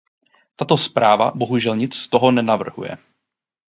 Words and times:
Tato 0.55 0.77
zpráva 0.77 1.31
bohužel 1.35 1.75
nic 1.75 1.95
z 1.95 2.07
toho 2.09 2.31
nenavrhuje. 2.31 2.97